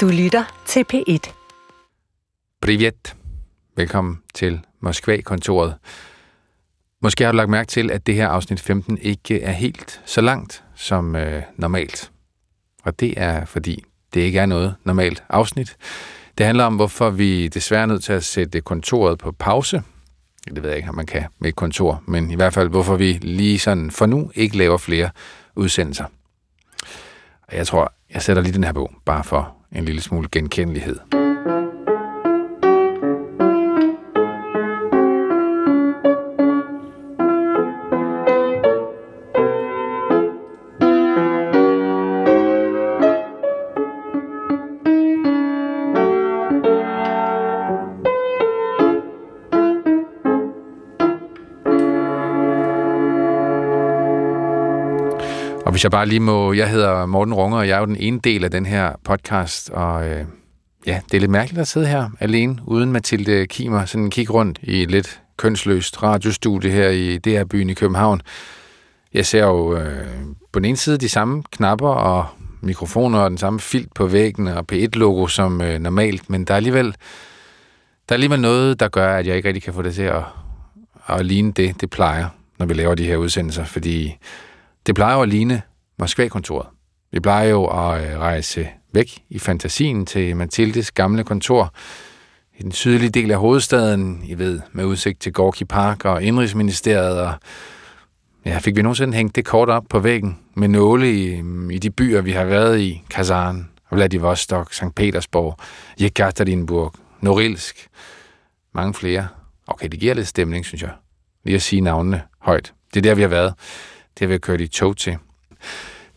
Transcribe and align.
Du 0.00 0.08
lytter 0.08 0.62
til 0.66 0.84
P1. 0.92 1.32
Privet. 2.62 3.16
Velkommen 3.76 4.22
til 4.34 4.60
Moskva-kontoret. 4.80 5.74
Måske 7.02 7.24
har 7.24 7.32
du 7.32 7.36
lagt 7.36 7.50
mærke 7.50 7.68
til, 7.68 7.90
at 7.90 8.06
det 8.06 8.14
her 8.14 8.28
afsnit 8.28 8.60
15 8.60 8.98
ikke 8.98 9.42
er 9.42 9.52
helt 9.52 10.00
så 10.04 10.20
langt 10.20 10.64
som 10.74 11.16
øh, 11.16 11.42
normalt. 11.56 12.12
Og 12.84 13.00
det 13.00 13.14
er, 13.16 13.44
fordi 13.44 13.84
det 14.14 14.20
ikke 14.20 14.38
er 14.38 14.46
noget 14.46 14.74
normalt 14.84 15.22
afsnit. 15.28 15.76
Det 16.38 16.46
handler 16.46 16.64
om, 16.64 16.76
hvorfor 16.76 17.10
vi 17.10 17.48
desværre 17.48 17.82
er 17.82 17.86
nødt 17.86 18.04
til 18.04 18.12
at 18.12 18.24
sætte 18.24 18.60
kontoret 18.60 19.18
på 19.18 19.32
pause. 19.32 19.82
Det 20.44 20.62
ved 20.62 20.70
jeg 20.70 20.76
ikke, 20.76 20.88
om 20.88 20.94
man 20.94 21.06
kan 21.06 21.24
med 21.38 21.48
et 21.48 21.56
kontor, 21.56 22.02
men 22.06 22.30
i 22.30 22.36
hvert 22.36 22.54
fald, 22.54 22.68
hvorfor 22.68 22.96
vi 22.96 23.12
lige 23.12 23.58
sådan 23.58 23.90
for 23.90 24.06
nu 24.06 24.30
ikke 24.34 24.56
laver 24.56 24.78
flere 24.78 25.10
udsendelser. 25.56 26.04
Og 27.50 27.56
jeg 27.56 27.66
tror, 27.66 27.92
jeg 28.14 28.22
sætter 28.22 28.42
lige 28.42 28.52
den 28.52 28.64
her 28.64 28.72
på, 28.72 28.92
bare 29.04 29.24
for 29.24 29.54
en 29.72 29.84
lille 29.84 30.00
smule 30.00 30.28
genkendelighed. 30.32 31.29
Hvis 55.80 55.84
jeg 55.84 55.90
bare 55.90 56.06
lige 56.06 56.20
må, 56.20 56.52
jeg 56.52 56.70
hedder 56.70 57.06
Morten 57.06 57.34
Runger, 57.34 57.58
og 57.58 57.68
jeg 57.68 57.76
er 57.76 57.80
jo 57.80 57.86
den 57.86 57.96
ene 57.96 58.20
del 58.24 58.44
af 58.44 58.50
den 58.50 58.66
her 58.66 58.92
podcast, 59.04 59.70
og 59.70 60.08
øh, 60.08 60.24
ja, 60.86 61.00
det 61.10 61.16
er 61.16 61.20
lidt 61.20 61.30
mærkeligt 61.30 61.60
at 61.60 61.68
sidde 61.68 61.86
her 61.86 62.10
alene, 62.20 62.58
uden 62.66 62.92
Mathilde 62.92 63.46
Kimer, 63.46 63.84
sådan 63.84 64.10
kigge 64.10 64.32
rundt 64.32 64.58
i 64.62 64.82
et 64.82 64.90
lidt 64.90 65.20
kønsløst 65.36 66.02
radiostudie 66.02 66.70
her 66.70 66.88
i 66.88 67.18
DR-byen 67.18 67.70
i 67.70 67.74
København. 67.74 68.20
Jeg 69.14 69.26
ser 69.26 69.44
jo 69.44 69.76
øh, 69.76 70.06
på 70.52 70.58
den 70.58 70.64
ene 70.64 70.76
side 70.76 70.98
de 70.98 71.08
samme 71.08 71.42
knapper 71.52 71.88
og 71.88 72.26
mikrofoner 72.60 73.18
og 73.18 73.30
den 73.30 73.38
samme 73.38 73.60
filt 73.60 73.94
på 73.94 74.06
væggen 74.06 74.48
og 74.48 74.64
P1-logo 74.72 75.26
som 75.26 75.60
øh, 75.60 75.78
normalt, 75.78 76.30
men 76.30 76.44
der 76.44 76.54
er 76.54 76.56
alligevel 76.56 76.86
der 78.08 78.12
er 78.12 78.14
alligevel 78.14 78.40
noget, 78.40 78.80
der 78.80 78.88
gør, 78.88 79.16
at 79.16 79.26
jeg 79.26 79.36
ikke 79.36 79.48
rigtig 79.48 79.62
kan 79.62 79.74
få 79.74 79.82
det 79.82 79.94
til 79.94 80.02
at, 80.02 80.22
at 81.08 81.26
ligne 81.26 81.52
det, 81.52 81.80
det 81.80 81.90
plejer, 81.90 82.28
når 82.58 82.66
vi 82.66 82.74
laver 82.74 82.94
de 82.94 83.06
her 83.06 83.16
udsendelser, 83.16 83.64
fordi 83.64 84.16
det 84.86 84.94
plejer 84.94 85.16
jo 85.16 85.22
at 85.22 85.28
ligne 85.28 85.62
Moskva-kontoret. 86.00 86.66
Vi 87.12 87.20
plejer 87.20 87.48
jo 87.48 87.64
at 87.64 88.12
øh, 88.12 88.18
rejse 88.18 88.68
væk 88.92 89.22
i 89.30 89.38
fantasien 89.38 90.06
til 90.06 90.36
Mathildes 90.36 90.90
gamle 90.92 91.24
kontor 91.24 91.74
i 92.58 92.62
den 92.62 92.72
sydlige 92.72 93.10
del 93.10 93.30
af 93.30 93.38
hovedstaden, 93.38 94.22
I 94.24 94.38
ved, 94.38 94.60
med 94.72 94.84
udsigt 94.84 95.20
til 95.20 95.32
Gorky 95.32 95.62
Park 95.68 96.04
og 96.04 96.22
Indrigsministeriet, 96.22 97.20
og 97.20 97.34
ja, 98.44 98.58
fik 98.58 98.76
vi 98.76 98.82
nogensinde 98.82 99.16
hængt 99.16 99.36
det 99.36 99.44
kort 99.44 99.68
op 99.68 99.84
på 99.90 99.98
væggen 99.98 100.38
med 100.54 100.68
nåle 100.68 101.12
i, 101.12 101.42
i 101.70 101.78
de 101.78 101.90
byer, 101.90 102.20
vi 102.20 102.32
har 102.32 102.44
været 102.44 102.80
i, 102.80 103.02
Kazan, 103.10 103.68
Vladivostok, 103.92 104.72
St. 104.72 104.94
Petersborg, 104.96 105.56
Jekaterinburg, 106.00 106.92
Norilsk, 107.20 107.88
mange 108.74 108.94
flere. 108.94 109.28
Okay, 109.66 109.88
det 109.88 110.00
giver 110.00 110.14
lidt 110.14 110.28
stemning, 110.28 110.64
synes 110.64 110.82
jeg. 110.82 110.90
Lige 111.44 111.54
at 111.54 111.62
sige 111.62 111.80
navnene 111.80 112.22
højt. 112.38 112.72
Det 112.94 113.00
er 113.00 113.02
der, 113.02 113.14
vi 113.14 113.22
har 113.22 113.28
været. 113.28 113.54
Det 114.18 114.20
har 114.20 114.26
vi 114.26 114.38
kørt 114.38 114.60
i 114.60 114.66
tog 114.66 114.96
til. 114.96 115.18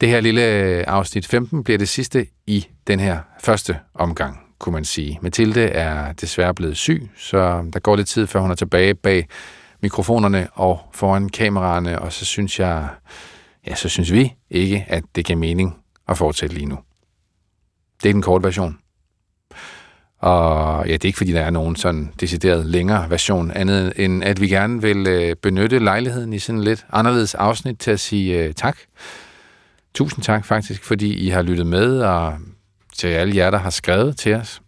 Det 0.00 0.08
her 0.08 0.20
lille 0.20 0.44
øh, 0.46 0.84
afsnit 0.86 1.26
15 1.26 1.64
bliver 1.64 1.78
det 1.78 1.88
sidste 1.88 2.26
i 2.46 2.66
den 2.86 3.00
her 3.00 3.18
første 3.40 3.78
omgang, 3.94 4.40
kunne 4.58 4.72
man 4.72 4.84
sige. 4.84 5.18
Mathilde 5.22 5.62
er 5.62 6.12
desværre 6.12 6.54
blevet 6.54 6.76
syg, 6.76 7.10
så 7.16 7.70
der 7.72 7.80
går 7.80 7.96
lidt 7.96 8.08
tid, 8.08 8.26
før 8.26 8.40
hun 8.40 8.50
er 8.50 8.54
tilbage 8.54 8.94
bag 8.94 9.28
mikrofonerne 9.82 10.48
og 10.52 10.80
foran 10.92 11.28
kameraerne, 11.28 11.98
og 11.98 12.12
så 12.12 12.24
synes 12.24 12.60
jeg, 12.60 12.88
ja, 13.66 13.74
så 13.74 13.88
synes 13.88 14.12
vi 14.12 14.34
ikke, 14.50 14.84
at 14.88 15.04
det 15.14 15.24
giver 15.24 15.38
mening 15.38 15.76
at 16.08 16.18
fortsætte 16.18 16.54
lige 16.54 16.66
nu. 16.66 16.78
Det 18.02 18.08
er 18.08 18.12
den 18.12 18.22
korte 18.22 18.44
version. 18.44 18.78
Og 20.18 20.86
ja, 20.86 20.92
det 20.92 21.04
er 21.04 21.08
ikke 21.08 21.18
fordi, 21.18 21.32
der 21.32 21.40
er 21.40 21.50
nogen 21.50 21.76
sådan 21.76 22.12
decideret 22.20 22.66
længere 22.66 23.10
version, 23.10 23.50
andet 23.50 23.92
end 23.96 24.24
at 24.24 24.40
vi 24.40 24.48
gerne 24.48 24.82
vil 24.82 25.06
øh, 25.06 25.36
benytte 25.36 25.78
lejligheden 25.78 26.32
i 26.32 26.38
sådan 26.38 26.60
lidt 26.60 26.86
anderledes 26.92 27.34
afsnit 27.34 27.78
til 27.78 27.90
at 27.90 28.00
sige 28.00 28.38
øh, 28.38 28.54
tak. 28.54 28.76
Tusind 29.94 30.24
tak 30.24 30.44
faktisk, 30.44 30.84
fordi 30.84 31.14
I 31.14 31.28
har 31.28 31.42
lyttet 31.42 31.66
med, 31.66 32.00
og 32.00 32.34
til 32.96 33.08
alle 33.08 33.36
jer, 33.36 33.50
der 33.50 33.58
har 33.58 33.70
skrevet 33.70 34.16
til 34.16 34.34
os. 34.34 34.62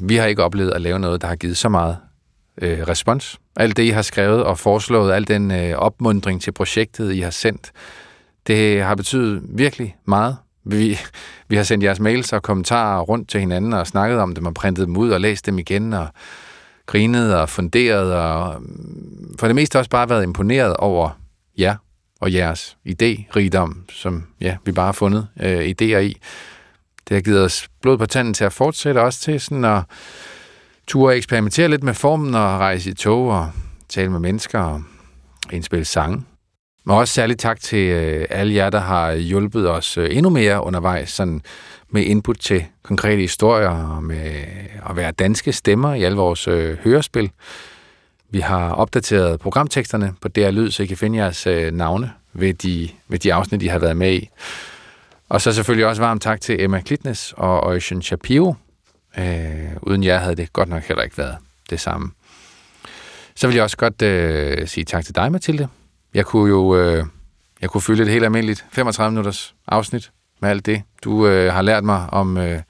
Vi 0.00 0.16
har 0.16 0.26
ikke 0.26 0.44
oplevet 0.44 0.70
at 0.70 0.80
lave 0.80 0.98
noget, 0.98 1.20
der 1.20 1.28
har 1.28 1.36
givet 1.36 1.56
så 1.56 1.68
meget 1.68 1.96
øh, 2.62 2.78
respons. 2.88 3.38
Alt 3.56 3.76
det, 3.76 3.82
I 3.82 3.88
har 3.88 4.02
skrevet 4.02 4.44
og 4.44 4.58
foreslået, 4.58 5.12
al 5.12 5.28
den 5.28 5.50
øh, 5.50 5.76
opmundring 5.76 6.42
til 6.42 6.52
projektet, 6.52 7.12
I 7.12 7.20
har 7.20 7.30
sendt, 7.30 7.72
det 8.46 8.82
har 8.82 8.94
betydet 8.94 9.42
virkelig 9.48 9.96
meget. 10.04 10.36
Vi, 10.64 10.98
vi 11.48 11.56
har 11.56 11.62
sendt 11.62 11.84
jeres 11.84 12.00
mails 12.00 12.32
og 12.32 12.42
kommentarer 12.42 13.00
rundt 13.00 13.28
til 13.28 13.40
hinanden 13.40 13.72
og 13.72 13.86
snakket 13.86 14.18
om 14.18 14.34
dem 14.34 14.46
og 14.46 14.54
printet 14.54 14.86
dem 14.86 14.96
ud 14.96 15.10
og 15.10 15.20
læst 15.20 15.46
dem 15.46 15.58
igen 15.58 15.92
og 15.92 16.08
grinet 16.86 17.36
og 17.36 17.48
funderet 17.48 18.14
og 18.14 18.62
for 19.38 19.46
det 19.46 19.54
meste 19.54 19.78
også 19.78 19.90
bare 19.90 20.08
været 20.08 20.22
imponeret 20.22 20.76
over 20.76 21.10
jer 21.58 21.76
og 22.24 22.32
jeres 22.32 22.76
idérigdom, 22.88 23.76
som 23.88 24.24
ja, 24.40 24.56
vi 24.64 24.72
bare 24.72 24.86
har 24.86 24.92
fundet 24.92 25.28
øh, 25.40 25.60
idéer 25.60 25.98
i. 25.98 26.16
Det 27.08 27.14
har 27.14 27.20
givet 27.20 27.44
os 27.44 27.68
blod 27.82 27.98
på 27.98 28.06
tanden 28.06 28.34
til 28.34 28.44
at 28.44 28.52
fortsætte 28.52 28.98
også 28.98 29.20
til 29.20 29.40
sådan 29.40 29.64
at 29.64 29.82
ture 30.86 31.16
eksperimentere 31.16 31.68
lidt 31.68 31.82
med 31.82 31.94
formen 31.94 32.34
og 32.34 32.40
rejse 32.40 32.90
i 32.90 32.94
tog 32.94 33.28
og 33.28 33.50
tale 33.88 34.10
med 34.10 34.20
mennesker 34.20 34.58
og 34.58 34.82
indspille 35.52 35.84
sange. 35.84 36.22
Men 36.84 36.96
også 36.96 37.14
særligt 37.14 37.40
tak 37.40 37.60
til 37.60 37.88
øh, 37.88 38.26
alle 38.30 38.54
jer, 38.54 38.70
der 38.70 38.80
har 38.80 39.14
hjulpet 39.14 39.70
os 39.70 39.98
øh, 39.98 40.16
endnu 40.16 40.30
mere 40.30 40.64
undervejs, 40.64 41.10
sådan 41.10 41.40
med 41.90 42.02
input 42.02 42.38
til 42.38 42.64
konkrete 42.82 43.20
historier 43.20 43.68
og 43.68 44.04
med 44.04 44.44
at 44.90 44.96
være 44.96 45.12
danske 45.12 45.52
stemmer 45.52 45.94
i 45.94 46.02
alle 46.02 46.16
vores 46.16 46.48
øh, 46.48 46.78
hørespil. 46.78 47.30
Vi 48.34 48.40
har 48.40 48.70
opdateret 48.70 49.40
programteksterne 49.40 50.14
på 50.20 50.28
DR 50.28 50.50
Lyd, 50.50 50.70
så 50.70 50.82
I 50.82 50.86
kan 50.86 50.96
finde 50.96 51.18
jeres 51.18 51.46
øh, 51.46 51.72
navne 51.72 52.12
ved 52.32 52.54
de, 52.54 52.88
ved 53.08 53.18
de 53.18 53.34
afsnit, 53.34 53.62
I 53.62 53.66
har 53.66 53.78
været 53.78 53.96
med 53.96 54.12
i. 54.12 54.28
Og 55.28 55.40
så 55.40 55.52
selvfølgelig 55.52 55.86
også 55.86 56.02
varmt 56.02 56.22
tak 56.22 56.40
til 56.40 56.62
Emma 56.62 56.80
Klitnes 56.80 57.34
og 57.36 57.62
Ocean 57.62 58.02
Shapiro. 58.02 58.54
Øh, 59.18 59.76
uden 59.82 60.04
jer 60.04 60.18
havde 60.18 60.34
det 60.34 60.52
godt 60.52 60.68
nok 60.68 60.82
heller 60.82 61.02
ikke 61.02 61.18
været 61.18 61.36
det 61.70 61.80
samme. 61.80 62.10
Så 63.34 63.46
vil 63.46 63.54
jeg 63.54 63.64
også 63.64 63.76
godt 63.76 64.02
øh, 64.02 64.68
sige 64.68 64.84
tak 64.84 65.04
til 65.04 65.14
dig, 65.14 65.32
Mathilde. 65.32 65.68
Jeg 66.14 66.26
kunne 66.26 66.48
jo 66.48 66.76
øh, 66.76 67.04
jeg 67.60 67.70
kunne 67.70 67.82
fylde 67.82 68.02
et 68.02 68.08
helt 68.08 68.24
almindeligt 68.24 68.64
35 68.72 69.10
minutters 69.10 69.54
afsnit 69.66 70.10
med 70.40 70.50
alt 70.50 70.66
det. 70.66 70.82
Du 71.04 71.26
øh, 71.26 71.52
har 71.52 71.62
lært 71.62 71.84
mig 71.84 72.06
om, 72.10 72.36
øh, 72.36 72.60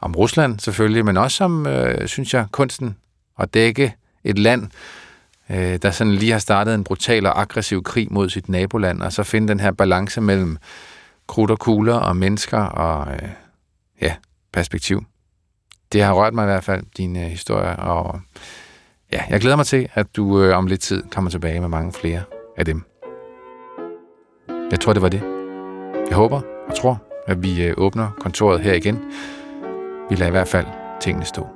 om 0.00 0.14
Rusland 0.14 0.58
selvfølgelig, 0.58 1.04
men 1.04 1.16
også 1.16 1.44
om, 1.44 1.66
øh, 1.66 2.08
synes 2.08 2.34
jeg, 2.34 2.46
kunsten 2.52 2.96
at 3.38 3.54
dække 3.54 3.94
et 4.26 4.38
land, 4.38 4.68
øh, 5.50 5.78
der 5.82 5.90
sådan 5.90 6.12
lige 6.12 6.32
har 6.32 6.38
startet 6.38 6.74
en 6.74 6.84
brutal 6.84 7.26
og 7.26 7.40
aggressiv 7.40 7.82
krig 7.82 8.08
mod 8.10 8.28
sit 8.28 8.48
naboland, 8.48 9.02
og 9.02 9.12
så 9.12 9.22
finde 9.22 9.48
den 9.48 9.60
her 9.60 9.70
balance 9.70 10.20
mellem 10.20 10.58
krudt 11.26 11.50
og 11.50 11.58
kugler 11.58 11.94
og 11.94 12.16
mennesker 12.16 12.58
og 12.58 13.12
øh, 13.12 13.28
ja, 14.02 14.14
perspektiv. 14.52 15.04
Det 15.92 16.02
har 16.02 16.12
rørt 16.12 16.34
mig 16.34 16.42
i 16.42 16.46
hvert 16.46 16.64
fald, 16.64 16.82
din 16.96 17.16
øh, 17.16 17.22
historie, 17.22 17.76
og 17.76 18.20
ja, 19.12 19.22
jeg 19.28 19.40
glæder 19.40 19.56
mig 19.56 19.66
til, 19.66 19.88
at 19.94 20.16
du 20.16 20.42
øh, 20.42 20.56
om 20.56 20.66
lidt 20.66 20.80
tid 20.80 21.02
kommer 21.10 21.30
tilbage 21.30 21.60
med 21.60 21.68
mange 21.68 21.92
flere 21.92 22.22
af 22.56 22.64
dem. 22.64 22.84
Jeg 24.70 24.80
tror, 24.80 24.92
det 24.92 25.02
var 25.02 25.08
det. 25.08 25.22
Jeg 26.08 26.16
håber 26.16 26.40
og 26.68 26.76
tror, 26.76 27.02
at 27.26 27.42
vi 27.42 27.62
øh, 27.64 27.74
åbner 27.76 28.10
kontoret 28.20 28.60
her 28.60 28.74
igen. 28.74 28.98
Vi 30.10 30.14
lader 30.14 30.26
i 30.26 30.30
hvert 30.30 30.48
fald 30.48 30.66
tingene 31.00 31.24
stå. 31.24 31.55